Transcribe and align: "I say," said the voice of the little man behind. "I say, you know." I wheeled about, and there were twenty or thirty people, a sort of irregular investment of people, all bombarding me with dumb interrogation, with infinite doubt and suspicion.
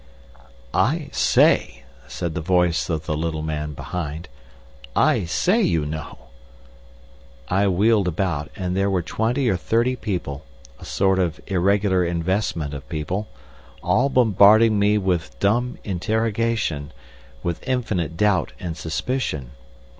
"I 0.73 1.09
say," 1.11 1.83
said 2.07 2.33
the 2.33 2.41
voice 2.41 2.89
of 2.89 3.05
the 3.05 3.15
little 3.15 3.43
man 3.43 3.73
behind. 3.75 4.29
"I 4.95 5.25
say, 5.25 5.61
you 5.61 5.85
know." 5.85 6.17
I 7.49 7.67
wheeled 7.67 8.07
about, 8.07 8.49
and 8.55 8.75
there 8.75 8.89
were 8.89 9.03
twenty 9.03 9.47
or 9.47 9.57
thirty 9.57 9.95
people, 9.95 10.43
a 10.79 10.85
sort 10.85 11.19
of 11.19 11.39
irregular 11.45 12.03
investment 12.03 12.73
of 12.73 12.89
people, 12.89 13.27
all 13.83 14.09
bombarding 14.09 14.79
me 14.79 14.97
with 14.97 15.37
dumb 15.39 15.77
interrogation, 15.83 16.91
with 17.43 17.61
infinite 17.67 18.17
doubt 18.17 18.53
and 18.59 18.75
suspicion. 18.75 19.51